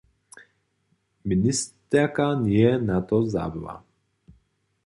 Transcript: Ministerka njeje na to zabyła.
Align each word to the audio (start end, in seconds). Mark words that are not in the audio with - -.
Ministerka 1.33 2.25
njeje 2.43 2.71
na 2.87 2.97
to 3.09 3.17
zabyła. 3.33 3.73